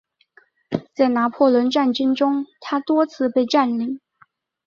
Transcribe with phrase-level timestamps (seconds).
[0.95, 4.01] 在拿破仑战争中它多次被占领。